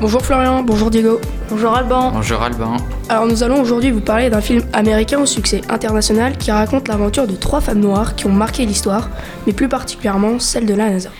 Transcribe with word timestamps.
Bonjour 0.00 0.22
Florian, 0.22 0.62
bonjour 0.62 0.88
Diego. 0.88 1.20
Bonjour 1.50 1.74
Alban. 1.74 2.12
Bonjour 2.12 2.40
Alban. 2.40 2.78
Alors 3.10 3.26
nous 3.26 3.42
allons 3.42 3.60
aujourd'hui 3.60 3.90
vous 3.90 4.00
parler 4.00 4.30
d'un 4.30 4.40
film 4.40 4.62
américain 4.72 5.20
au 5.20 5.26
succès 5.26 5.60
international 5.68 6.38
qui 6.38 6.50
raconte 6.50 6.88
l'aventure 6.88 7.26
de 7.26 7.36
trois 7.36 7.60
femmes 7.60 7.80
noires 7.80 8.16
qui 8.16 8.24
ont 8.24 8.32
marqué 8.32 8.64
l'histoire, 8.64 9.10
mais 9.46 9.52
plus 9.52 9.68
particulièrement 9.68 10.38
celle 10.38 10.64
de 10.64 10.72
la 10.72 10.88
NASA. 10.88 11.10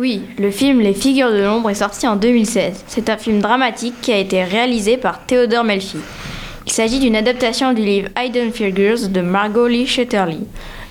Oui, 0.00 0.22
le 0.40 0.50
film 0.50 0.80
Les 0.80 0.94
Figures 0.94 1.30
de 1.30 1.44
l'ombre 1.44 1.70
est 1.70 1.76
sorti 1.76 2.08
en 2.08 2.16
2016. 2.16 2.82
C'est 2.88 3.08
un 3.08 3.18
film 3.18 3.38
dramatique 3.38 3.94
qui 4.02 4.12
a 4.12 4.18
été 4.18 4.42
réalisé 4.42 4.96
par 4.96 5.26
Theodore 5.26 5.62
Melfi. 5.62 5.98
Il 6.66 6.72
s'agit 6.72 6.98
d'une 6.98 7.14
adaptation 7.14 7.72
du 7.72 7.82
livre 7.82 8.08
Hidden 8.18 8.50
Figures 8.50 9.08
de 9.08 9.20
Margot 9.20 9.68
Lee 9.68 9.86
Shetterly. 9.86 10.40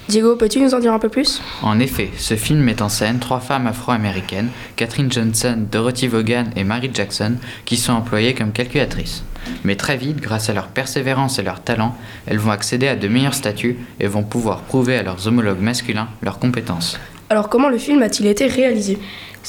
Diego, 0.07 0.35
peux-tu 0.35 0.59
nous 0.59 0.75
en 0.75 0.79
dire 0.79 0.93
un 0.93 0.99
peu 0.99 1.09
plus? 1.09 1.41
En 1.63 1.79
effet, 1.79 2.11
ce 2.15 2.35
film 2.35 2.59
met 2.59 2.83
en 2.83 2.89
scène 2.89 3.17
trois 3.17 3.39
femmes 3.39 3.65
afro-américaines, 3.65 4.49
Catherine 4.75 5.11
Johnson, 5.11 5.65
Dorothy 5.71 6.07
Vaughan 6.07 6.45
et 6.55 6.63
Mary 6.63 6.91
Jackson, 6.93 7.37
qui 7.65 7.75
sont 7.75 7.93
employées 7.93 8.35
comme 8.35 8.51
calculatrices. 8.51 9.23
Mais 9.63 9.75
très 9.75 9.97
vite, 9.97 10.17
grâce 10.21 10.49
à 10.49 10.53
leur 10.53 10.67
persévérance 10.67 11.39
et 11.39 11.43
leur 11.43 11.61
talent, 11.63 11.95
elles 12.27 12.37
vont 12.37 12.51
accéder 12.51 12.87
à 12.87 12.95
de 12.95 13.07
meilleurs 13.07 13.33
statuts 13.33 13.77
et 13.99 14.05
vont 14.05 14.23
pouvoir 14.23 14.61
prouver 14.61 14.95
à 14.95 15.03
leurs 15.03 15.27
homologues 15.27 15.61
masculins 15.61 16.07
leurs 16.21 16.37
compétences. 16.37 16.99
Alors 17.29 17.49
comment 17.49 17.69
le 17.69 17.79
film 17.79 18.03
a-t-il 18.03 18.27
été 18.27 18.45
réalisé? 18.45 18.99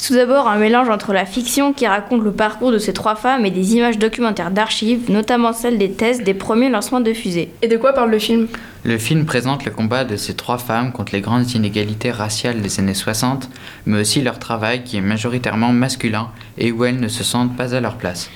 Tout 0.05 0.13
d'abord 0.13 0.47
un 0.47 0.57
mélange 0.57 0.89
entre 0.89 1.13
la 1.13 1.25
fiction 1.25 1.73
qui 1.73 1.85
raconte 1.85 2.23
le 2.23 2.31
parcours 2.31 2.71
de 2.71 2.79
ces 2.79 2.93
trois 2.93 3.15
femmes 3.15 3.45
et 3.45 3.51
des 3.51 3.75
images 3.75 3.99
documentaires 3.99 4.51
d'archives, 4.51 5.11
notamment 5.11 5.53
celles 5.53 5.77
des 5.77 5.91
tests 5.91 6.23
des 6.23 6.33
premiers 6.33 6.69
lancements 6.69 7.01
de 7.01 7.13
fusées. 7.13 7.49
Et 7.61 7.67
de 7.67 7.77
quoi 7.77 7.93
parle 7.93 8.09
le 8.09 8.19
film? 8.19 8.47
Le 8.83 8.97
film 8.97 9.25
présente 9.25 9.65
le 9.65 9.71
combat 9.71 10.05
de 10.05 10.15
ces 10.15 10.35
trois 10.35 10.57
femmes 10.57 10.91
contre 10.91 11.13
les 11.13 11.21
grandes 11.21 11.51
inégalités 11.51 12.11
raciales 12.11 12.61
des 12.61 12.79
années 12.79 12.93
60, 12.93 13.49
mais 13.85 14.01
aussi 14.01 14.21
leur 14.21 14.39
travail 14.39 14.83
qui 14.83 14.97
est 14.97 15.01
majoritairement 15.01 15.71
masculin 15.71 16.29
et 16.57 16.71
où 16.71 16.83
elles 16.85 16.99
ne 16.99 17.07
se 17.07 17.23
sentent 17.23 17.55
pas 17.55 17.75
à 17.75 17.79
leur 17.79 17.95
place. 17.95 18.29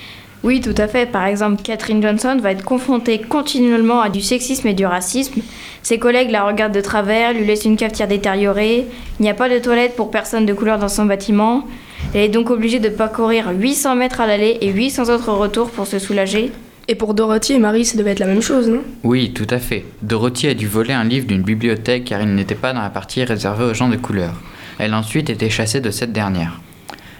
Oui, 0.43 0.59
tout 0.59 0.73
à 0.77 0.87
fait. 0.87 1.05
Par 1.05 1.25
exemple, 1.25 1.61
Catherine 1.61 2.01
Johnson 2.01 2.37
va 2.41 2.51
être 2.51 2.63
confrontée 2.63 3.19
continuellement 3.19 4.01
à 4.01 4.09
du 4.09 4.21
sexisme 4.21 4.67
et 4.67 4.73
du 4.73 4.85
racisme. 4.85 5.41
Ses 5.83 5.99
collègues 5.99 6.31
la 6.31 6.43
regardent 6.43 6.73
de 6.73 6.81
travers, 6.81 7.33
lui 7.33 7.45
laissent 7.45 7.65
une 7.65 7.77
cafetière 7.77 8.07
détériorée, 8.07 8.87
il 9.19 9.23
n'y 9.23 9.29
a 9.29 9.35
pas 9.35 9.49
de 9.49 9.59
toilette 9.59 9.95
pour 9.95 10.09
personne 10.09 10.45
de 10.45 10.53
couleur 10.53 10.79
dans 10.79 10.87
son 10.87 11.05
bâtiment. 11.05 11.67
Elle 12.13 12.21
est 12.21 12.29
donc 12.29 12.49
obligée 12.49 12.79
de 12.79 12.89
parcourir 12.89 13.51
800 13.51 13.95
mètres 13.95 14.21
à 14.21 14.27
l'aller 14.27 14.57
et 14.61 14.71
800 14.71 15.13
autres 15.13 15.31
retours 15.31 15.69
pour 15.69 15.85
se 15.85 15.99
soulager. 15.99 16.51
Et 16.87 16.95
pour 16.95 17.13
Dorothy 17.13 17.53
et 17.53 17.59
Marie, 17.59 17.85
ça 17.85 17.97
devait 17.97 18.11
être 18.11 18.19
la 18.19 18.25
même 18.25 18.41
chose, 18.41 18.67
non? 18.67 18.81
Oui, 19.03 19.31
tout 19.33 19.47
à 19.49 19.59
fait. 19.59 19.85
Dorothy 20.01 20.47
a 20.47 20.53
dû 20.55 20.67
voler 20.67 20.93
un 20.93 21.03
livre 21.03 21.27
d'une 21.27 21.43
bibliothèque 21.43 22.05
car 22.05 22.21
il 22.21 22.33
n'était 22.33 22.55
pas 22.55 22.73
dans 22.73 22.81
la 22.81 22.89
partie 22.89 23.23
réservée 23.23 23.65
aux 23.65 23.73
gens 23.73 23.89
de 23.89 23.95
couleur. 23.95 24.33
Elle 24.79 24.93
a 24.93 24.97
ensuite 24.97 25.29
été 25.29 25.49
chassée 25.49 25.79
de 25.79 25.91
cette 25.91 26.11
dernière 26.11 26.59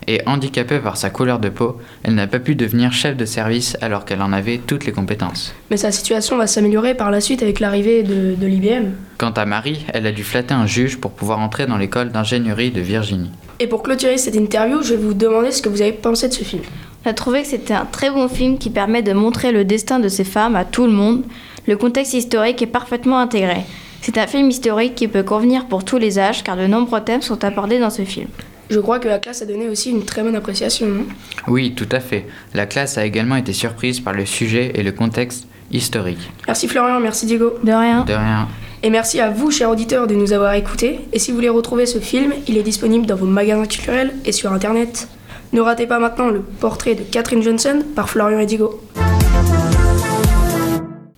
et 0.07 0.21
handicapée 0.25 0.79
par 0.79 0.97
sa 0.97 1.09
couleur 1.09 1.39
de 1.39 1.49
peau, 1.49 1.77
elle 2.03 2.15
n'a 2.15 2.27
pas 2.27 2.39
pu 2.39 2.55
devenir 2.55 2.91
chef 2.91 3.15
de 3.17 3.25
service 3.25 3.77
alors 3.81 4.05
qu'elle 4.05 4.21
en 4.21 4.33
avait 4.33 4.57
toutes 4.59 4.85
les 4.85 4.91
compétences. 4.91 5.53
Mais 5.69 5.77
sa 5.77 5.91
situation 5.91 6.37
va 6.37 6.47
s'améliorer 6.47 6.95
par 6.95 7.11
la 7.11 7.21
suite 7.21 7.43
avec 7.43 7.59
l'arrivée 7.59 8.03
de, 8.03 8.35
de 8.35 8.47
l'IBM. 8.47 8.91
Quant 9.17 9.31
à 9.31 9.45
Marie, 9.45 9.85
elle 9.93 10.07
a 10.07 10.11
dû 10.11 10.23
flatter 10.23 10.53
un 10.53 10.65
juge 10.65 10.97
pour 10.97 11.11
pouvoir 11.11 11.39
entrer 11.39 11.65
dans 11.65 11.77
l'école 11.77 12.11
d'ingénierie 12.11 12.71
de 12.71 12.81
Virginie. 12.81 13.31
Et 13.59 13.67
pour 13.67 13.83
clôturer 13.83 14.17
cette 14.17 14.35
interview, 14.35 14.81
je 14.81 14.95
vais 14.95 15.03
vous 15.03 15.13
demander 15.13 15.51
ce 15.51 15.61
que 15.61 15.69
vous 15.69 15.81
avez 15.81 15.91
pensé 15.91 16.27
de 16.27 16.33
ce 16.33 16.43
film. 16.43 16.63
On 17.05 17.09
a 17.09 17.13
trouvé 17.13 17.43
que 17.43 17.47
c'était 17.47 17.73
un 17.73 17.85
très 17.85 18.09
bon 18.09 18.27
film 18.27 18.57
qui 18.57 18.69
permet 18.69 19.01
de 19.01 19.13
montrer 19.13 19.51
le 19.51 19.65
destin 19.65 19.99
de 19.99 20.07
ces 20.07 20.23
femmes 20.23 20.55
à 20.55 20.65
tout 20.65 20.85
le 20.85 20.91
monde. 20.91 21.23
Le 21.67 21.77
contexte 21.77 22.13
historique 22.13 22.61
est 22.61 22.67
parfaitement 22.67 23.19
intégré. 23.19 23.65
C'est 24.01 24.17
un 24.17 24.25
film 24.25 24.49
historique 24.49 24.95
qui 24.95 25.07
peut 25.07 25.21
convenir 25.21 25.67
pour 25.67 25.85
tous 25.85 25.99
les 25.99 26.17
âges 26.17 26.43
car 26.43 26.57
de 26.57 26.65
nombreux 26.65 27.01
thèmes 27.01 27.21
sont 27.21 27.43
abordés 27.43 27.79
dans 27.79 27.91
ce 27.91 28.03
film. 28.03 28.27
Je 28.71 28.79
crois 28.79 28.99
que 28.99 29.09
la 29.09 29.19
classe 29.19 29.41
a 29.41 29.45
donné 29.45 29.67
aussi 29.67 29.89
une 29.89 30.05
très 30.05 30.23
bonne 30.23 30.37
appréciation, 30.37 30.87
non? 30.87 31.05
Oui, 31.49 31.73
tout 31.75 31.89
à 31.91 31.99
fait. 31.99 32.25
La 32.53 32.65
classe 32.65 32.97
a 32.97 33.05
également 33.05 33.35
été 33.35 33.51
surprise 33.51 33.99
par 33.99 34.13
le 34.13 34.25
sujet 34.25 34.71
et 34.75 34.81
le 34.81 34.93
contexte 34.93 35.45
historique. 35.73 36.31
Merci 36.47 36.69
Florian, 36.69 37.01
merci 37.01 37.25
Diego. 37.25 37.55
De 37.61 37.71
rien. 37.73 38.05
De 38.05 38.13
rien. 38.13 38.47
Et 38.81 38.89
merci 38.89 39.19
à 39.19 39.29
vous, 39.29 39.51
chers 39.51 39.69
auditeurs, 39.69 40.07
de 40.07 40.15
nous 40.15 40.31
avoir 40.31 40.53
écoutés. 40.53 41.01
Et 41.11 41.19
si 41.19 41.31
vous 41.31 41.35
voulez 41.35 41.49
retrouver 41.49 41.85
ce 41.85 41.99
film, 41.99 42.31
il 42.47 42.57
est 42.57 42.63
disponible 42.63 43.05
dans 43.05 43.17
vos 43.17 43.25
magasins 43.25 43.65
culturels 43.65 44.13
et 44.23 44.31
sur 44.31 44.53
Internet. 44.53 45.09
Ne 45.51 45.59
ratez 45.59 45.85
pas 45.85 45.99
maintenant 45.99 46.29
le 46.29 46.39
portrait 46.39 46.95
de 46.95 47.03
Catherine 47.03 47.43
Johnson 47.43 47.83
par 47.93 48.09
Florian 48.09 48.39
et 48.39 48.45
Diego. 48.45 48.81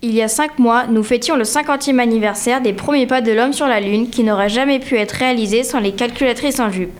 Il 0.02 0.12
y 0.12 0.22
a 0.22 0.28
cinq 0.28 0.58
mois, 0.58 0.88
nous 0.88 1.04
fêtions 1.04 1.36
le 1.36 1.44
50e 1.44 2.00
anniversaire 2.00 2.60
des 2.60 2.72
premiers 2.72 3.06
pas 3.06 3.20
de 3.20 3.30
l'homme 3.30 3.52
sur 3.52 3.68
la 3.68 3.78
Lune 3.78 4.10
qui 4.10 4.24
n'aurait 4.24 4.48
jamais 4.48 4.80
pu 4.80 4.96
être 4.96 5.12
réalisé 5.12 5.62
sans 5.62 5.78
les 5.78 5.92
calculatrices 5.92 6.58
en 6.58 6.70
jupe. 6.70 6.98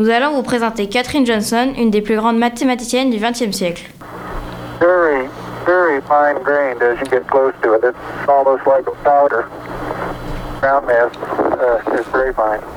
Nous 0.00 0.08
allons 0.08 0.32
vous 0.32 0.42
présenter 0.42 0.88
Catherine 0.88 1.26
Johnson, 1.26 1.74
une 1.76 1.90
des 1.90 2.00
plus 2.00 2.16
grandes 2.16 2.38
mathématiciennes 2.38 3.10
du 3.10 3.18
XXe 3.18 3.54
siècle. 3.54 3.82
very, 4.78 5.28
very 5.66 6.00
fine 6.00 6.42
grained 6.42 6.80
as 6.80 6.98
you 7.00 7.06
get 7.10 7.28
close 7.28 7.52
to 7.60 7.74
it. 7.74 7.84
It's 7.84 8.26
almost 8.26 8.66
like 8.66 8.86
a 8.86 8.96
powder. 9.04 9.44
Ground 10.60 10.86
mass 10.86 11.14
uh, 11.52 12.00
is 12.00 12.06
very 12.12 12.32
fine. 12.32 12.60
And 12.62 12.70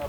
one. 0.00 0.07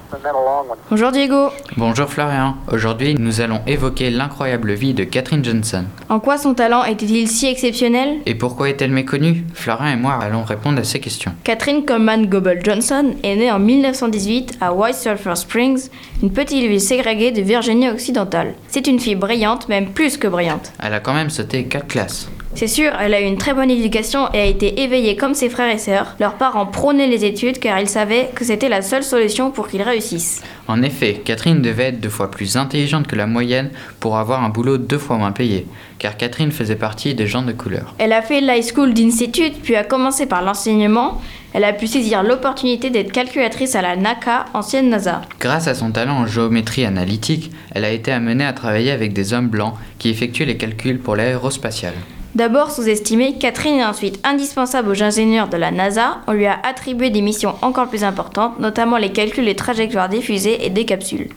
Bonjour 0.89 1.11
Diego. 1.11 1.49
Bonjour 1.77 2.09
Florian. 2.09 2.55
Aujourd'hui, 2.71 3.15
nous 3.15 3.41
allons 3.41 3.61
évoquer 3.67 4.09
l'incroyable 4.09 4.73
vie 4.73 4.93
de 4.93 5.03
Catherine 5.03 5.45
Johnson. 5.45 5.83
En 6.09 6.19
quoi 6.19 6.37
son 6.37 6.53
talent 6.55 6.83
était-il 6.83 7.27
si 7.27 7.45
exceptionnel? 7.47 8.17
Et 8.25 8.33
pourquoi 8.33 8.69
est-elle 8.69 8.91
méconnue? 8.91 9.45
Florian 9.53 9.93
et 9.93 9.95
moi 9.95 10.17
allons 10.21 10.43
répondre 10.43 10.79
à 10.79 10.83
ces 10.83 10.99
questions. 10.99 11.33
Catherine 11.43 11.85
Coleman 11.85 12.25
Goebel 12.25 12.59
Johnson 12.63 13.13
est 13.23 13.35
née 13.35 13.51
en 13.51 13.59
1918 13.59 14.57
à 14.61 14.73
White 14.73 14.95
Sulphur 14.95 15.37
Springs, 15.37 15.89
une 16.23 16.31
petite 16.31 16.67
ville 16.67 16.81
ségrégée 16.81 17.31
de 17.31 17.41
Virginie 17.41 17.89
occidentale. 17.89 18.55
C'est 18.67 18.87
une 18.87 18.99
fille 18.99 19.15
brillante, 19.15 19.69
même 19.69 19.91
plus 19.91 20.17
que 20.17 20.27
brillante. 20.27 20.71
Elle 20.83 20.93
a 20.93 20.99
quand 20.99 21.13
même 21.13 21.29
sauté 21.29 21.65
4 21.65 21.87
classes. 21.87 22.29
C'est 22.55 22.67
sûr, 22.67 22.91
elle 22.99 23.13
a 23.13 23.21
eu 23.21 23.25
une 23.25 23.37
très 23.37 23.53
bonne 23.53 23.69
éducation 23.69 24.27
et 24.33 24.39
a 24.39 24.45
été 24.45 24.81
éveillée 24.81 25.15
comme 25.15 25.35
ses 25.35 25.49
frères 25.49 25.73
et 25.73 25.77
sœurs. 25.77 26.15
Leurs 26.19 26.33
parents 26.33 26.65
prônaient 26.65 27.07
les 27.07 27.23
études 27.23 27.59
car 27.59 27.79
ils 27.79 27.87
savaient 27.87 28.31
que 28.33 28.43
c'était 28.43 28.69
la 28.69 28.81
seule 28.81 29.03
solution 29.03 29.51
pour 29.51 29.67
qu'ils 29.67 29.83
réussissent. 29.83 30.41
En 30.67 30.81
effet, 30.81 31.21
Catherine 31.23 31.61
devait 31.61 31.89
être 31.89 32.01
deux 32.01 32.09
fois 32.09 32.31
plus 32.31 32.57
intelligente 32.57 33.07
que 33.07 33.15
la 33.15 33.27
moyenne 33.27 33.69
pour 33.99 34.17
avoir 34.17 34.43
un 34.43 34.49
boulot 34.49 34.77
deux 34.77 34.97
fois 34.97 35.17
moins 35.17 35.31
payé, 35.31 35.67
car 35.99 36.17
Catherine 36.17 36.51
faisait 36.51 36.75
partie 36.75 37.13
des 37.13 37.27
gens 37.27 37.43
de 37.43 37.51
couleur. 37.51 37.93
Elle 37.97 38.13
a 38.13 38.21
fait 38.21 38.41
l'high 38.41 38.63
school 38.63 38.93
d'institut, 38.93 39.51
puis 39.63 39.75
a 39.75 39.83
commencé 39.83 40.25
par 40.25 40.41
l'enseignement. 40.41 41.21
Elle 41.53 41.63
a 41.63 41.73
pu 41.73 41.88
saisir 41.88 42.23
l'opportunité 42.23 42.89
d'être 42.89 43.11
calculatrice 43.11 43.75
à 43.75 43.81
la 43.81 43.95
NACA, 43.95 44.45
ancienne 44.53 44.89
NASA. 44.89 45.21
Grâce 45.39 45.67
à 45.67 45.75
son 45.75 45.91
talent 45.91 46.17
en 46.17 46.27
géométrie 46.27 46.85
analytique, 46.85 47.51
elle 47.71 47.85
a 47.85 47.91
été 47.91 48.11
amenée 48.11 48.45
à 48.45 48.53
travailler 48.53 48.91
avec 48.91 49.13
des 49.13 49.33
hommes 49.33 49.47
blancs 49.47 49.75
qui 49.97 50.09
effectuaient 50.09 50.45
les 50.45 50.57
calculs 50.57 50.99
pour 50.99 51.15
l'aérospatiale. 51.15 51.95
D'abord 52.35 52.69
sous-estimée, 52.69 53.38
Catherine 53.40 53.79
est 53.79 53.85
ensuite 53.85 54.19
indispensable 54.23 54.90
aux 54.90 55.01
ingénieurs 55.01 55.50
de 55.50 55.57
la 55.57 55.72
NASA. 55.72 56.19
On 56.28 56.34
lui 56.34 56.45
a 56.45 56.59
attribué 56.63 57.09
des 57.09 57.22
missions 57.22 57.56
encore 57.63 57.90
plus 57.90 58.03
importantes, 58.03 58.59
notamment 58.59 58.97
les 58.97 59.12
calculs 59.12 59.47
et 59.47 59.56
trajectoires 59.56 60.09
des 60.09 60.22
fusées 60.22 60.63
et 60.63 60.69
des 60.69 60.85
capsules. 60.85 61.29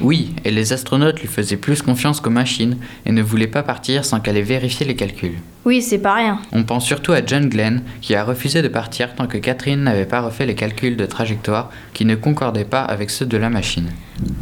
Oui, 0.00 0.34
et 0.44 0.50
les 0.50 0.72
astronautes 0.72 1.20
lui 1.20 1.28
faisaient 1.28 1.56
plus 1.56 1.82
confiance 1.82 2.20
qu'aux 2.20 2.30
machines 2.30 2.78
et 3.06 3.12
ne 3.12 3.22
voulaient 3.22 3.46
pas 3.46 3.62
partir 3.62 4.04
sans 4.04 4.18
qu'elle 4.18 4.38
ait 4.38 4.42
vérifié 4.42 4.86
les 4.86 4.96
calculs. 4.96 5.38
Oui, 5.66 5.82
c'est 5.82 5.98
pas 5.98 6.14
rien. 6.14 6.40
On 6.52 6.64
pense 6.64 6.86
surtout 6.86 7.12
à 7.12 7.24
John 7.24 7.48
Glenn, 7.48 7.82
qui 8.00 8.14
a 8.14 8.24
refusé 8.24 8.62
de 8.62 8.68
partir 8.68 9.14
tant 9.14 9.26
que 9.26 9.36
Catherine 9.36 9.84
n'avait 9.84 10.06
pas 10.06 10.22
refait 10.22 10.46
les 10.46 10.54
calculs 10.54 10.96
de 10.96 11.06
trajectoire 11.06 11.70
qui 11.92 12.06
ne 12.06 12.14
concordaient 12.14 12.64
pas 12.64 12.82
avec 12.82 13.10
ceux 13.10 13.26
de 13.26 13.36
la 13.36 13.50
machine. 13.50 13.90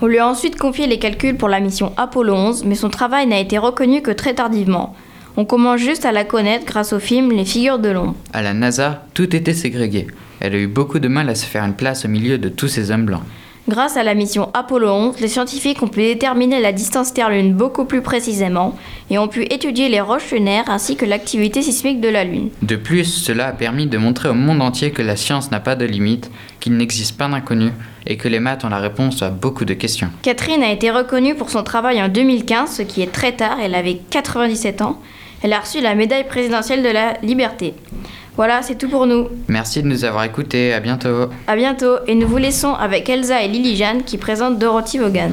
On 0.01 0.07
lui 0.07 0.19
a 0.19 0.29
ensuite 0.29 0.57
confié 0.57 0.87
les 0.87 1.01
calculs 1.01 1.37
pour 1.37 1.49
la 1.49 1.61
mission 1.61 1.93
Apollo 1.97 2.35
11, 2.35 2.65
mais 2.65 2.77
son 2.77 2.89
travail 2.89 3.27
n'a 3.27 3.41
été 3.41 3.59
reconnu 3.59 4.01
que 4.01 4.13
très 4.13 4.35
tardivement. 4.35 4.95
On 5.41 5.45
commence 5.45 5.81
juste 5.81 6.05
à 6.05 6.11
la 6.11 6.25
connaître 6.25 6.67
grâce 6.67 6.93
au 6.93 6.99
film 6.99 7.31
Les 7.31 7.45
figures 7.45 7.79
de 7.79 7.91
l'ombre. 7.91 8.17
À 8.33 8.43
la 8.43 8.55
NASA, 8.55 9.05
tout 9.15 9.37
était 9.37 9.55
ségrégué. 9.55 10.09
Elle 10.41 10.57
a 10.57 10.59
eu 10.59 10.67
beaucoup 10.67 10.99
de 10.99 11.07
mal 11.07 11.29
à 11.29 11.37
se 11.37 11.47
faire 11.47 11.63
une 11.63 11.77
place 11.77 12.05
au 12.05 12.09
milieu 12.09 12.39
de 12.39 12.49
tous 12.49 12.67
ces 12.67 12.91
hommes 12.91 13.05
blancs. 13.05 13.23
Grâce 13.69 13.97
à 13.97 14.03
la 14.03 14.15
mission 14.15 14.51
Apollo 14.53 14.91
11, 14.91 15.21
les 15.21 15.29
scientifiques 15.29 15.81
ont 15.81 15.87
pu 15.87 16.01
déterminer 16.01 16.61
la 16.61 16.73
distance 16.73 17.15
Terre-Lune 17.15 17.55
beaucoup 17.55 17.85
plus 17.85 18.03
précisément 18.03 18.77
et 19.11 19.19
ont 19.21 19.29
pu 19.29 19.45
étudier 19.45 19.89
les 19.89 20.01
roches 20.01 20.33
lunaires 20.33 20.65
ainsi 20.67 20.97
que 20.97 21.05
l'activité 21.05 21.63
sismique 21.63 22.01
de 22.01 22.09
la 22.09 22.25
Lune. 22.25 22.49
De 22.63 22.75
plus, 22.75 23.05
cela 23.05 23.47
a 23.47 23.53
permis 23.53 23.87
de 23.87 23.97
montrer 23.97 24.31
au 24.31 24.35
monde 24.35 24.61
entier 24.61 24.91
que 24.91 25.03
la 25.03 25.15
science 25.15 25.53
n'a 25.53 25.61
pas 25.61 25.77
de 25.77 25.85
limite, 25.85 26.33
qu'il 26.59 26.77
n'existe 26.77 27.17
pas 27.17 27.29
d'inconnu 27.29 27.71
et 28.09 28.17
que 28.17 28.27
les 28.27 28.41
maths 28.41 28.65
ont 28.65 28.71
la 28.71 28.79
réponse 28.79 29.23
à 29.23 29.31
beaucoup 29.31 29.65
de 29.65 29.75
questions. 29.75 30.11
Catherine 30.23 30.65
a 30.65 30.73
été 30.73 30.91
reconnue 30.91 31.37
pour 31.37 31.51
son 31.51 31.63
travail 31.63 32.03
en 32.03 32.09
2015, 32.09 32.79
ce 32.79 32.83
qui 32.83 33.03
est 33.03 33.13
très 33.13 33.37
tard, 33.37 33.59
elle 33.63 33.77
avait 33.77 34.01
97 34.11 34.83
ans. 34.83 35.01
Elle 35.43 35.53
a 35.53 35.61
reçu 35.61 35.81
la 35.81 35.95
médaille 35.95 36.27
présidentielle 36.27 36.83
de 36.83 36.89
la 36.89 37.15
liberté. 37.23 37.75
Voilà, 38.37 38.63
c'est 38.63 38.77
tout 38.77 38.89
pour 38.89 39.07
nous. 39.07 39.29
Merci 39.47 39.83
de 39.83 39.89
nous 39.89 40.05
avoir 40.05 40.25
écoutés, 40.25 40.73
à 40.73 40.81
bientôt. 40.81 41.29
À 41.47 41.57
bientôt 41.57 41.97
et 42.07 42.15
nous 42.15 42.27
vous 42.27 42.39
laissons 42.39 42.75
avec 42.75 43.09
Elsa 43.09 43.43
et 43.43 43.49
Lily 43.49 43.77
Jeanne 43.77 44.03
qui 44.03 44.19
présentent 44.19 44.59
Dorothy 44.59 44.99
Vaughan. 44.99 45.31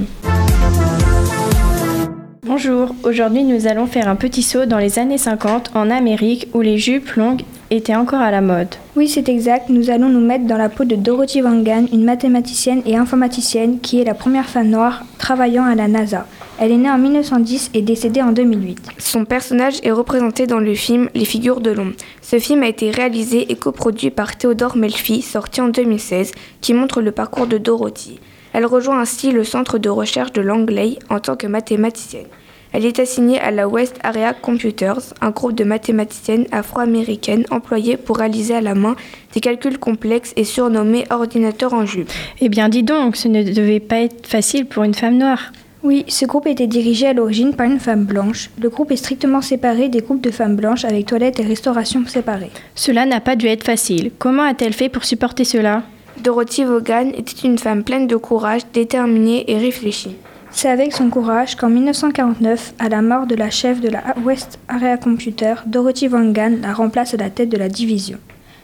Bonjour, 2.43 2.95
aujourd'hui 3.03 3.43
nous 3.43 3.67
allons 3.67 3.87
faire 3.87 4.07
un 4.07 4.15
petit 4.15 4.43
saut 4.43 4.65
dans 4.65 4.77
les 4.77 4.99
années 4.99 5.17
50 5.17 5.71
en 5.73 5.89
Amérique 5.89 6.47
où 6.53 6.61
les 6.61 6.77
jupes 6.77 7.11
longues 7.15 7.41
était 7.75 7.95
encore 7.95 8.21
à 8.21 8.31
la 8.31 8.41
mode. 8.41 8.75
Oui, 8.95 9.07
c'est 9.07 9.29
exact. 9.29 9.69
Nous 9.69 9.89
allons 9.89 10.09
nous 10.09 10.25
mettre 10.25 10.45
dans 10.45 10.57
la 10.57 10.69
peau 10.69 10.83
de 10.83 10.95
Dorothy 10.95 11.41
Vaughan, 11.41 11.85
une 11.91 12.03
mathématicienne 12.03 12.81
et 12.85 12.95
informaticienne 12.95 13.79
qui 13.79 14.01
est 14.01 14.05
la 14.05 14.13
première 14.13 14.47
femme 14.47 14.69
noire 14.69 15.03
travaillant 15.17 15.65
à 15.65 15.75
la 15.75 15.87
NASA. 15.87 16.25
Elle 16.57 16.71
est 16.71 16.77
née 16.77 16.89
en 16.89 16.97
1910 16.97 17.71
et 17.73 17.81
décédée 17.81 18.21
en 18.21 18.31
2008. 18.31 18.79
Son 18.97 19.25
personnage 19.25 19.79
est 19.83 19.91
représenté 19.91 20.47
dans 20.47 20.59
le 20.59 20.73
film 20.73 21.09
Les 21.13 21.25
figures 21.25 21.59
de 21.59 21.71
l'ombre. 21.71 21.95
Ce 22.21 22.39
film 22.39 22.63
a 22.63 22.67
été 22.67 22.91
réalisé 22.91 23.51
et 23.51 23.55
coproduit 23.55 24.09
par 24.09 24.37
Théodore 24.37 24.77
Melfi, 24.77 25.21
sorti 25.21 25.59
en 25.59 25.67
2016, 25.67 26.31
qui 26.61 26.73
montre 26.73 27.01
le 27.01 27.11
parcours 27.11 27.47
de 27.47 27.57
Dorothy. 27.57 28.19
Elle 28.53 28.65
rejoint 28.65 29.01
ainsi 29.01 29.31
le 29.31 29.43
centre 29.43 29.77
de 29.77 29.89
recherche 29.89 30.31
de 30.31 30.41
Langley 30.41 30.97
en 31.09 31.19
tant 31.19 31.35
que 31.35 31.47
mathématicienne. 31.47 32.27
Elle 32.75 32.85
est 32.85 32.99
assignée 32.99 33.39
à 33.39 33.51
la 33.51 33.69
West 33.69 33.97
Area 34.03 34.33
Computers, 34.33 34.99
un 35.21 35.29
groupe 35.29 35.55
de 35.55 35.63
mathématiciennes 35.63 36.45
afro-américaines 36.51 37.45
employées 37.49 37.95
pour 37.95 38.17
réaliser 38.17 38.53
à 38.53 38.59
la 38.59 38.75
main 38.75 38.97
des 39.33 39.39
calculs 39.39 39.77
complexes 39.77 40.33
et 40.35 40.43
surnommés 40.43 41.05
ordinateurs 41.09 41.73
en 41.73 41.85
jupe. 41.85 42.11
Eh 42.41 42.49
bien, 42.49 42.67
dis 42.67 42.83
donc, 42.83 43.15
ce 43.15 43.29
ne 43.29 43.43
devait 43.43 43.79
pas 43.79 44.01
être 44.01 44.27
facile 44.27 44.65
pour 44.65 44.83
une 44.83 44.93
femme 44.93 45.17
noire. 45.17 45.53
Oui, 45.83 46.03
ce 46.09 46.25
groupe 46.25 46.47
était 46.47 46.67
dirigé 46.67 47.07
à 47.07 47.13
l'origine 47.13 47.53
par 47.53 47.65
une 47.65 47.79
femme 47.79 48.03
blanche. 48.03 48.49
Le 48.61 48.67
groupe 48.67 48.91
est 48.91 48.97
strictement 48.97 49.41
séparé 49.41 49.87
des 49.87 50.01
groupes 50.01 50.21
de 50.21 50.31
femmes 50.31 50.57
blanches 50.57 50.83
avec 50.83 51.05
toilettes 51.05 51.39
et 51.39 51.43
restauration 51.43 52.05
séparées. 52.05 52.51
Cela 52.75 53.05
n'a 53.05 53.21
pas 53.21 53.37
dû 53.37 53.47
être 53.47 53.63
facile. 53.63 54.11
Comment 54.19 54.43
a-t-elle 54.43 54.73
fait 54.73 54.89
pour 54.89 55.05
supporter 55.05 55.45
cela? 55.45 55.83
Dorothy 56.21 56.65
Vaughan 56.65 57.11
était 57.15 57.47
une 57.47 57.57
femme 57.57 57.85
pleine 57.85 58.07
de 58.07 58.17
courage, 58.17 58.63
déterminée 58.73 59.49
et 59.49 59.57
réfléchie. 59.57 60.17
C'est 60.57 60.69
avec 60.69 60.93
son 60.93 61.09
courage 61.09 61.57
qu'en 61.57 61.67
1949, 61.67 62.75
à 62.79 62.87
la 62.87 63.01
mort 63.01 63.27
de 63.27 63.35
la 63.35 63.49
chef 63.49 63.81
de 63.81 63.89
la 63.89 64.01
West 64.23 64.57
Area 64.69 64.95
Computer, 64.95 65.55
Dorothy 65.65 66.07
Vaughan 66.07 66.53
la 66.61 66.73
remplace 66.73 67.13
à 67.13 67.17
la 67.17 67.29
tête 67.29 67.49
de 67.49 67.57
la 67.57 67.67
division. 67.67 68.19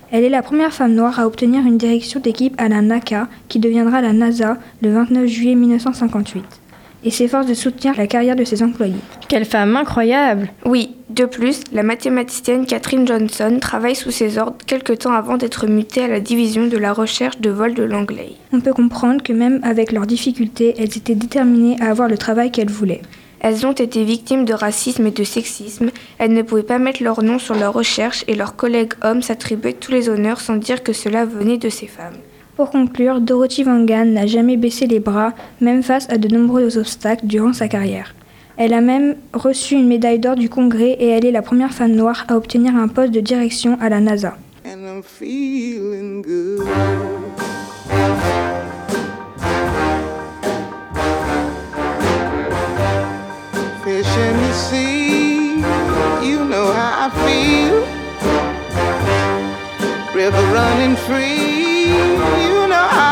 Elle 0.09 0.23
est 0.23 0.29
la 0.29 0.41
première 0.41 0.71
femme 0.71 0.93
noire 0.95 1.19
à 1.19 1.27
obtenir 1.27 1.65
une 1.65 1.77
direction 1.77 2.21
d'équipe 2.21 2.55
à 2.57 2.69
la 2.69 2.81
NACA, 2.81 3.27
qui 3.49 3.59
deviendra 3.59 4.01
la 4.01 4.13
NASA 4.13 4.57
le 4.81 4.93
29 4.93 5.27
juillet 5.27 5.55
1958 5.55 6.60
et 7.03 7.11
s'efforce 7.11 7.47
de 7.47 7.53
soutenir 7.53 7.95
la 7.97 8.07
carrière 8.07 8.35
de 8.35 8.43
ses 8.43 8.63
employés. 8.63 8.93
Quelle 9.27 9.45
femme 9.45 9.75
incroyable 9.75 10.49
Oui, 10.65 10.95
de 11.09 11.25
plus, 11.25 11.61
la 11.73 11.83
mathématicienne 11.83 12.65
Catherine 12.65 13.07
Johnson 13.07 13.57
travaille 13.59 13.95
sous 13.95 14.11
ses 14.11 14.37
ordres 14.37 14.57
quelque 14.65 14.93
temps 14.93 15.13
avant 15.13 15.37
d'être 15.37 15.67
mutée 15.67 16.03
à 16.03 16.07
la 16.07 16.19
division 16.19 16.67
de 16.67 16.77
la 16.77 16.93
recherche 16.93 17.39
de 17.39 17.49
vol 17.49 17.73
de 17.73 17.83
Langley. 17.83 18.33
On 18.53 18.61
peut 18.61 18.73
comprendre 18.73 19.21
que 19.21 19.33
même 19.33 19.59
avec 19.63 19.91
leurs 19.91 20.05
difficultés, 20.07 20.75
elles 20.77 20.97
étaient 20.97 21.15
déterminées 21.15 21.75
à 21.81 21.89
avoir 21.89 22.07
le 22.07 22.17
travail 22.17 22.51
qu'elles 22.51 22.69
voulaient. 22.69 23.01
Elles 23.43 23.65
ont 23.65 23.71
été 23.71 24.03
victimes 24.03 24.45
de 24.45 24.53
racisme 24.53 25.07
et 25.07 25.11
de 25.11 25.23
sexisme, 25.23 25.89
elles 26.19 26.31
ne 26.31 26.43
pouvaient 26.43 26.61
pas 26.61 26.77
mettre 26.77 27.01
leur 27.01 27.23
nom 27.23 27.39
sur 27.39 27.55
leurs 27.55 27.73
recherches 27.73 28.23
et 28.27 28.35
leurs 28.35 28.55
collègues 28.55 28.93
hommes 29.01 29.23
s'attribuaient 29.23 29.73
tous 29.73 29.91
les 29.91 30.09
honneurs 30.09 30.39
sans 30.39 30.57
dire 30.57 30.83
que 30.83 30.93
cela 30.93 31.25
venait 31.25 31.57
de 31.57 31.69
ces 31.69 31.87
femmes. 31.87 32.17
Pour 32.61 32.69
conclure, 32.69 33.21
Dorothy 33.21 33.63
Vaughan 33.63 34.05
n'a 34.05 34.27
jamais 34.27 34.55
baissé 34.55 34.85
les 34.85 34.99
bras, 34.99 35.33
même 35.61 35.81
face 35.81 36.07
à 36.11 36.19
de 36.19 36.27
nombreux 36.27 36.77
obstacles 36.77 37.25
durant 37.25 37.53
sa 37.53 37.67
carrière. 37.67 38.13
Elle 38.55 38.75
a 38.75 38.81
même 38.81 39.15
reçu 39.33 39.73
une 39.73 39.87
médaille 39.87 40.19
d'or 40.19 40.35
du 40.35 40.47
Congrès 40.47 40.91
et 40.91 41.07
elle 41.07 41.25
est 41.25 41.31
la 41.31 41.41
première 41.41 41.73
femme 41.73 41.93
noire 41.93 42.23
à 42.27 42.37
obtenir 42.37 42.75
un 42.75 42.87
poste 42.87 43.15
de 43.15 43.19
direction 43.19 43.79
à 43.81 43.89
la 43.89 43.99
NASA. 43.99 44.37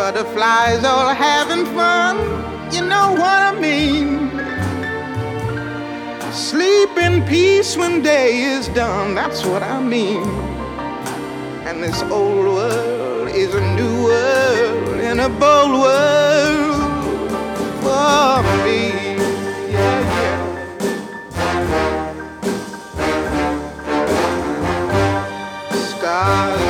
Butterflies 0.00 0.82
all 0.82 1.12
having 1.12 1.66
fun, 1.76 2.16
you 2.72 2.80
know 2.80 3.12
what 3.12 3.40
I 3.50 3.52
mean. 3.60 4.30
Sleep 6.32 6.96
in 6.96 7.22
peace 7.26 7.76
when 7.76 8.00
day 8.00 8.40
is 8.40 8.68
done, 8.68 9.14
that's 9.14 9.44
what 9.44 9.62
I 9.62 9.78
mean. 9.78 10.22
And 11.66 11.82
this 11.82 12.02
old 12.04 12.46
world 12.46 13.28
is 13.28 13.54
a 13.54 13.60
new 13.76 14.04
world 14.04 15.00
and 15.00 15.20
a 15.20 15.28
bold 15.28 15.72
world 15.84 16.80
for 17.82 18.42
me. 18.64 18.80
Yeah, 19.70 20.00
yeah. 20.16 20.38
Stars, 25.92 26.69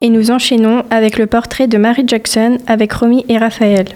Et 0.00 0.10
nous 0.10 0.30
enchaînons 0.30 0.84
avec 0.90 1.18
le 1.18 1.26
portrait 1.26 1.68
de 1.68 1.78
Mary 1.78 2.04
Jackson 2.06 2.58
avec 2.66 2.92
Romy 2.92 3.24
et 3.28 3.38
Raphaël. 3.38 3.86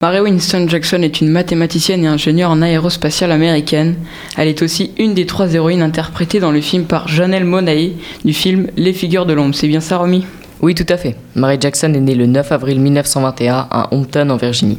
Mary 0.00 0.20
Winston 0.20 0.66
Jackson 0.68 1.02
est 1.02 1.20
une 1.20 1.28
mathématicienne 1.28 2.04
et 2.04 2.08
ingénieure 2.08 2.50
en 2.50 2.62
aérospatiale 2.62 3.32
américaine. 3.32 3.96
Elle 4.36 4.48
est 4.48 4.62
aussi 4.62 4.92
une 4.98 5.14
des 5.14 5.26
trois 5.26 5.52
héroïnes 5.54 5.82
interprétées 5.82 6.40
dans 6.40 6.50
le 6.50 6.60
film 6.60 6.84
par 6.84 7.08
Janelle 7.08 7.44
Monáe 7.44 7.92
du 8.24 8.32
film 8.32 8.68
Les 8.76 8.92
figures 8.92 9.26
de 9.26 9.32
l'ombre. 9.32 9.54
C'est 9.54 9.68
bien 9.68 9.80
ça, 9.80 9.98
Romy? 9.98 10.24
Oui, 10.60 10.74
tout 10.74 10.86
à 10.88 10.96
fait. 10.96 11.16
Mary 11.34 11.58
Jackson 11.60 11.92
est 11.94 12.00
née 12.00 12.14
le 12.14 12.26
9 12.26 12.52
avril 12.52 12.80
1921 12.80 13.68
à 13.70 13.88
Hampton, 13.92 14.30
en 14.30 14.36
Virginie. 14.36 14.78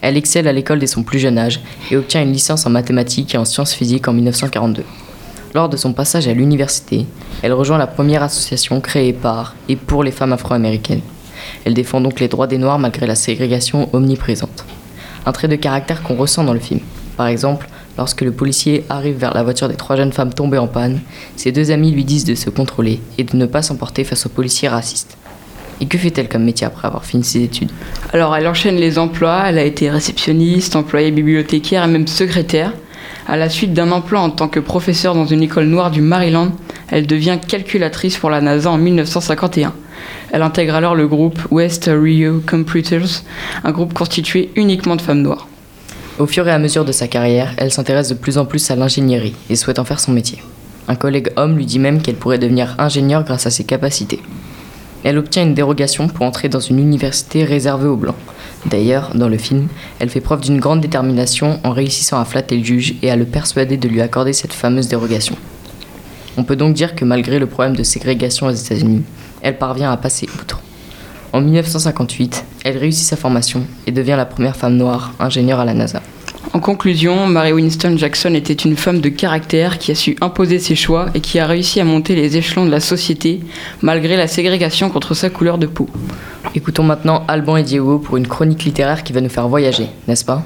Elle 0.00 0.16
excelle 0.16 0.48
à 0.48 0.52
l'école 0.52 0.80
dès 0.80 0.86
son 0.86 1.02
plus 1.02 1.18
jeune 1.18 1.38
âge 1.38 1.60
et 1.90 1.96
obtient 1.96 2.22
une 2.22 2.32
licence 2.32 2.66
en 2.66 2.70
mathématiques 2.70 3.34
et 3.34 3.38
en 3.38 3.44
sciences 3.44 3.74
physiques 3.74 4.06
en 4.08 4.12
1942. 4.12 4.82
Lors 5.54 5.68
de 5.68 5.76
son 5.76 5.92
passage 5.92 6.26
à 6.26 6.34
l'université, 6.34 7.06
elle 7.42 7.52
rejoint 7.52 7.78
la 7.78 7.86
première 7.86 8.24
association 8.24 8.80
créée 8.80 9.12
par 9.12 9.54
et 9.68 9.76
pour 9.76 10.02
les 10.02 10.10
femmes 10.10 10.32
afro-américaines. 10.32 11.00
Elle 11.64 11.74
défend 11.74 12.00
donc 12.00 12.18
les 12.18 12.26
droits 12.26 12.48
des 12.48 12.58
Noirs 12.58 12.80
malgré 12.80 13.06
la 13.06 13.14
ségrégation 13.14 13.88
omniprésente. 13.92 14.64
Un 15.24 15.30
trait 15.30 15.46
de 15.46 15.54
caractère 15.54 16.02
qu'on 16.02 16.16
ressent 16.16 16.42
dans 16.42 16.54
le 16.54 16.58
film. 16.58 16.80
Par 17.16 17.28
exemple, 17.28 17.68
lorsque 17.96 18.22
le 18.22 18.32
policier 18.32 18.84
arrive 18.88 19.16
vers 19.16 19.32
la 19.32 19.44
voiture 19.44 19.68
des 19.68 19.76
trois 19.76 19.94
jeunes 19.94 20.12
femmes 20.12 20.34
tombées 20.34 20.58
en 20.58 20.66
panne, 20.66 20.98
ses 21.36 21.52
deux 21.52 21.70
amis 21.70 21.92
lui 21.92 22.02
disent 22.02 22.24
de 22.24 22.34
se 22.34 22.50
contrôler 22.50 23.00
et 23.16 23.22
de 23.22 23.36
ne 23.36 23.46
pas 23.46 23.62
s'emporter 23.62 24.02
face 24.02 24.26
aux 24.26 24.30
policiers 24.30 24.68
racistes. 24.68 25.16
Et 25.80 25.86
que 25.86 25.98
fait-elle 25.98 26.28
comme 26.28 26.42
métier 26.42 26.66
après 26.66 26.88
avoir 26.88 27.04
fini 27.04 27.22
ses 27.22 27.44
études? 27.44 27.70
Alors, 28.12 28.34
elle 28.34 28.48
enchaîne 28.48 28.76
les 28.76 28.98
emplois. 28.98 29.44
Elle 29.46 29.58
a 29.58 29.64
été 29.64 29.88
réceptionniste, 29.88 30.74
employée 30.74 31.12
bibliothécaire 31.12 31.84
et 31.84 31.88
même 31.88 32.08
secrétaire. 32.08 32.72
À 33.26 33.36
la 33.36 33.48
suite 33.48 33.72
d'un 33.72 33.90
emploi 33.90 34.20
en 34.20 34.28
tant 34.28 34.48
que 34.48 34.60
professeur 34.60 35.14
dans 35.14 35.24
une 35.24 35.42
école 35.42 35.64
noire 35.64 35.90
du 35.90 36.02
Maryland, 36.02 36.52
Elle 36.90 37.06
devient 37.06 37.38
calculatrice 37.46 38.18
pour 38.18 38.28
la 38.28 38.42
NASA 38.42 38.70
en 38.70 38.76
1951. 38.76 39.72
Elle 40.32 40.42
intègre 40.42 40.74
alors 40.74 40.94
le 40.94 41.08
groupe 41.08 41.40
West 41.50 41.90
Rio 41.90 42.42
Computers, 42.46 43.22
un 43.64 43.72
groupe 43.72 43.94
constitué 43.94 44.50
uniquement 44.54 44.94
de 44.94 45.00
femmes 45.00 45.22
noires. 45.22 45.48
Au 46.18 46.26
fur 46.26 46.46
et 46.46 46.52
à 46.52 46.58
mesure 46.58 46.84
de 46.84 46.92
sa 46.92 47.08
carrière, 47.08 47.54
elle 47.56 47.72
s'intéresse 47.72 48.10
de 48.10 48.14
plus 48.14 48.36
en 48.36 48.44
plus 48.44 48.70
à 48.70 48.76
l'ingénierie 48.76 49.34
et 49.48 49.56
souhaite 49.56 49.78
en 49.78 49.84
faire 49.84 49.98
son 49.98 50.12
métier. 50.12 50.42
Un 50.86 50.94
collègue 50.94 51.32
homme 51.36 51.56
lui 51.56 51.66
dit 51.66 51.78
même 51.78 52.02
qu'elle 52.02 52.16
pourrait 52.16 52.38
devenir 52.38 52.74
ingénieure 52.78 53.24
grâce 53.24 53.46
à 53.46 53.50
ses 53.50 53.64
capacités. 53.64 54.20
Elle 55.02 55.18
obtient 55.18 55.42
une 55.42 55.54
dérogation 55.54 56.08
pour 56.08 56.26
entrer 56.26 56.48
dans 56.48 56.60
une 56.60 56.78
université 56.78 57.44
réservée 57.44 57.88
aux 57.88 57.96
blancs. 57.96 58.16
D'ailleurs, 58.66 59.10
dans 59.14 59.28
le 59.28 59.36
film, 59.36 59.68
elle 59.98 60.08
fait 60.08 60.20
preuve 60.20 60.40
d'une 60.40 60.58
grande 60.58 60.80
détermination 60.80 61.60
en 61.64 61.70
réussissant 61.70 62.18
à 62.18 62.24
flatter 62.24 62.56
le 62.56 62.64
juge 62.64 62.94
et 63.02 63.10
à 63.10 63.16
le 63.16 63.26
persuader 63.26 63.76
de 63.76 63.88
lui 63.88 64.00
accorder 64.00 64.32
cette 64.32 64.52
fameuse 64.52 64.88
dérogation. 64.88 65.36
On 66.36 66.44
peut 66.44 66.56
donc 66.56 66.74
dire 66.74 66.94
que 66.94 67.04
malgré 67.04 67.38
le 67.38 67.46
problème 67.46 67.76
de 67.76 67.82
ségrégation 67.82 68.46
aux 68.46 68.52
États-Unis, 68.52 69.02
elle 69.42 69.58
parvient 69.58 69.92
à 69.92 69.96
passer 69.96 70.26
outre. 70.40 70.60
En 71.32 71.40
1958, 71.40 72.44
elle 72.64 72.78
réussit 72.78 73.06
sa 73.06 73.16
formation 73.16 73.64
et 73.86 73.92
devient 73.92 74.14
la 74.16 74.24
première 74.24 74.56
femme 74.56 74.76
noire 74.76 75.12
ingénieure 75.18 75.60
à 75.60 75.64
la 75.64 75.74
NASA. 75.74 76.00
En 76.52 76.60
conclusion, 76.60 77.26
Mary 77.26 77.52
Winston 77.52 77.96
Jackson 77.96 78.34
était 78.34 78.52
une 78.52 78.76
femme 78.76 79.00
de 79.00 79.08
caractère 79.08 79.78
qui 79.78 79.90
a 79.90 79.94
su 79.96 80.16
imposer 80.20 80.60
ses 80.60 80.76
choix 80.76 81.06
et 81.14 81.20
qui 81.20 81.40
a 81.40 81.46
réussi 81.46 81.80
à 81.80 81.84
monter 81.84 82.14
les 82.14 82.36
échelons 82.36 82.64
de 82.64 82.70
la 82.70 82.80
société 82.80 83.40
malgré 83.82 84.16
la 84.16 84.28
ségrégation 84.28 84.90
contre 84.90 85.14
sa 85.14 85.30
couleur 85.30 85.58
de 85.58 85.66
peau. 85.66 85.88
Écoutons 86.56 86.84
maintenant 86.84 87.24
Alban 87.26 87.56
et 87.56 87.64
Diego 87.64 87.98
pour 87.98 88.16
une 88.16 88.28
chronique 88.28 88.62
littéraire 88.62 89.02
qui 89.02 89.12
va 89.12 89.20
nous 89.20 89.28
faire 89.28 89.48
voyager, 89.48 89.88
n'est-ce 90.06 90.24
pas? 90.24 90.44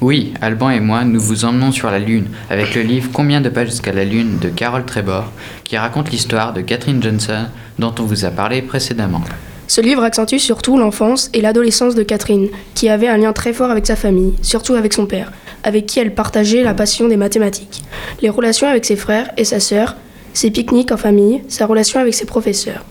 Oui, 0.00 0.32
Alban 0.40 0.70
et 0.70 0.80
moi, 0.80 1.04
nous 1.04 1.20
vous 1.20 1.44
emmenons 1.44 1.72
sur 1.72 1.90
la 1.90 1.98
Lune 1.98 2.28
avec 2.48 2.74
le 2.74 2.80
livre 2.80 3.10
Combien 3.12 3.42
de 3.42 3.50
pages 3.50 3.68
jusqu'à 3.68 3.92
la 3.92 4.06
Lune 4.06 4.38
de 4.38 4.48
Carol 4.48 4.86
Trébor, 4.86 5.24
qui 5.62 5.76
raconte 5.76 6.10
l'histoire 6.10 6.54
de 6.54 6.62
Catherine 6.62 7.02
Johnson 7.02 7.48
dont 7.78 7.94
on 7.98 8.04
vous 8.04 8.24
a 8.24 8.30
parlé 8.30 8.62
précédemment. 8.62 9.20
Ce 9.66 9.82
livre 9.82 10.04
accentue 10.04 10.38
surtout 10.38 10.78
l'enfance 10.78 11.28
et 11.34 11.42
l'adolescence 11.42 11.94
de 11.94 12.02
Catherine, 12.02 12.48
qui 12.74 12.88
avait 12.88 13.08
un 13.08 13.18
lien 13.18 13.34
très 13.34 13.52
fort 13.52 13.70
avec 13.70 13.86
sa 13.86 13.96
famille, 13.96 14.32
surtout 14.40 14.72
avec 14.72 14.94
son 14.94 15.04
père, 15.04 15.32
avec 15.64 15.84
qui 15.84 16.00
elle 16.00 16.14
partageait 16.14 16.62
la 16.62 16.72
passion 16.72 17.08
des 17.08 17.18
mathématiques, 17.18 17.84
les 18.22 18.30
relations 18.30 18.68
avec 18.68 18.86
ses 18.86 18.96
frères 18.96 19.30
et 19.36 19.44
sa 19.44 19.60
sœur, 19.60 19.96
ses 20.32 20.50
pique-niques 20.50 20.92
en 20.92 20.96
famille, 20.96 21.42
sa 21.48 21.66
relation 21.66 22.00
avec 22.00 22.14
ses 22.14 22.24
professeurs. 22.24 22.84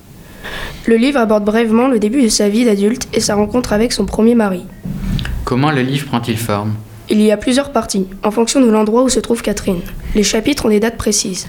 Le 0.87 0.97
livre 0.97 1.19
aborde 1.19 1.45
brièvement 1.45 1.87
le 1.87 1.97
début 1.97 2.21
de 2.21 2.27
sa 2.27 2.47
vie 2.47 2.63
d'adulte 2.63 3.07
et 3.11 3.19
sa 3.19 3.33
rencontre 3.33 3.73
avec 3.73 3.91
son 3.91 4.05
premier 4.05 4.35
mari. 4.35 4.65
Comment 5.43 5.71
le 5.71 5.81
livre 5.81 6.05
prend-il 6.05 6.37
forme? 6.37 6.75
Il 7.09 7.19
y 7.21 7.31
a 7.31 7.37
plusieurs 7.37 7.71
parties, 7.71 8.05
en 8.23 8.29
fonction 8.29 8.61
de 8.61 8.69
l'endroit 8.69 9.01
où 9.01 9.09
se 9.09 9.19
trouve 9.19 9.41
Catherine. 9.41 9.81
Les 10.13 10.21
chapitres 10.21 10.67
ont 10.67 10.69
des 10.69 10.79
dates 10.79 10.97
précises. 10.97 11.47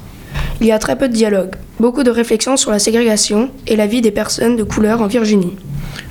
Il 0.62 0.66
y 0.66 0.72
a 0.72 0.78
très 0.78 0.96
peu 0.96 1.06
de 1.08 1.12
dialogue, 1.12 1.54
beaucoup 1.80 2.02
de 2.02 2.10
réflexions 2.10 2.56
sur 2.56 2.70
la 2.70 2.78
ségrégation 2.78 3.50
et 3.66 3.76
la 3.76 3.86
vie 3.86 4.00
des 4.00 4.10
personnes 4.10 4.56
de 4.56 4.64
couleur 4.64 5.02
en 5.02 5.06
Virginie. 5.06 5.54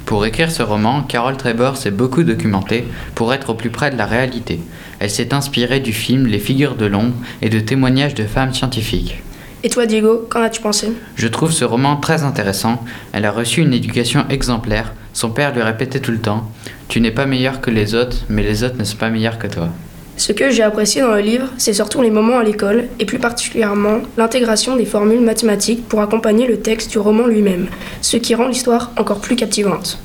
Pour 0.05 0.23
écrire 0.27 0.51
ce 0.51 0.61
roman, 0.61 1.01
Carol 1.01 1.35
Trébor 1.35 1.77
s'est 1.77 1.89
beaucoup 1.89 2.21
documentée 2.21 2.85
pour 3.15 3.33
être 3.33 3.49
au 3.49 3.55
plus 3.55 3.71
près 3.71 3.89
de 3.89 3.97
la 3.97 4.05
réalité. 4.05 4.59
Elle 4.99 5.09
s'est 5.09 5.33
inspirée 5.33 5.79
du 5.79 5.93
film 5.93 6.27
Les 6.27 6.37
figures 6.37 6.75
de 6.75 6.85
l'ombre 6.85 7.15
et 7.41 7.49
de 7.49 7.59
témoignages 7.59 8.13
de 8.13 8.25
femmes 8.25 8.53
scientifiques. 8.53 9.23
Et 9.65 9.69
toi, 9.69 9.87
Diego, 9.87 10.27
qu'en 10.29 10.43
as-tu 10.43 10.61
pensé? 10.61 10.91
Je 11.15 11.27
trouve 11.27 11.51
ce 11.51 11.65
roman 11.65 11.95
très 11.95 12.21
intéressant. 12.21 12.83
Elle 13.13 13.25
a 13.25 13.31
reçu 13.31 13.61
une 13.61 13.73
éducation 13.73 14.23
exemplaire. 14.29 14.93
Son 15.11 15.31
père 15.31 15.55
lui 15.55 15.63
répétait 15.63 15.99
tout 15.99 16.11
le 16.11 16.19
temps 16.19 16.51
Tu 16.87 17.01
n'es 17.01 17.09
pas 17.09 17.25
meilleur 17.25 17.61
que 17.61 17.71
les 17.71 17.95
autres, 17.95 18.17
mais 18.29 18.43
les 18.43 18.63
autres 18.63 18.77
ne 18.77 18.83
sont 18.83 18.97
pas 18.97 19.09
meilleurs 19.09 19.39
que 19.39 19.47
toi. 19.47 19.69
Ce 20.17 20.33
que 20.33 20.51
j'ai 20.51 20.61
apprécié 20.61 21.01
dans 21.01 21.15
le 21.15 21.21
livre, 21.21 21.47
c'est 21.57 21.73
surtout 21.73 22.03
les 22.03 22.11
moments 22.11 22.37
à 22.37 22.43
l'école, 22.43 22.89
et 22.99 23.05
plus 23.05 23.17
particulièrement 23.17 24.01
l'intégration 24.17 24.75
des 24.75 24.85
formules 24.85 25.21
mathématiques 25.21 25.89
pour 25.89 26.01
accompagner 26.01 26.45
le 26.45 26.59
texte 26.59 26.91
du 26.91 26.99
roman 26.99 27.25
lui-même, 27.25 27.65
ce 28.01 28.17
qui 28.17 28.35
rend 28.35 28.47
l'histoire 28.47 28.91
encore 28.97 29.19
plus 29.19 29.35
captivante. 29.35 29.97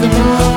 J'ai 0.00 0.08
demandé 0.08 0.47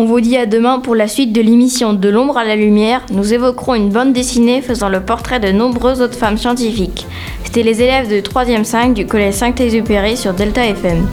On 0.00 0.06
vous 0.06 0.22
dit 0.22 0.38
à 0.38 0.46
demain 0.46 0.78
pour 0.78 0.94
la 0.94 1.08
suite 1.08 1.34
de 1.34 1.42
l'émission 1.42 1.92
De 1.92 2.08
l'ombre 2.08 2.38
à 2.38 2.44
la 2.46 2.56
lumière. 2.56 3.04
Nous 3.12 3.34
évoquerons 3.34 3.74
une 3.74 3.90
bande 3.90 4.14
dessinée 4.14 4.62
faisant 4.62 4.88
le 4.88 5.02
portrait 5.02 5.40
de 5.40 5.52
nombreuses 5.52 6.00
autres 6.00 6.16
femmes 6.16 6.38
scientifiques. 6.38 7.06
C'était 7.44 7.62
les 7.62 7.82
élèves 7.82 8.08
de 8.08 8.26
3e 8.26 8.64
5 8.64 8.94
du 8.94 9.04
collège 9.04 9.34
5 9.34 9.60
exupéry 9.60 10.16
sur 10.16 10.32
Delta 10.32 10.64
FM. 10.64 11.06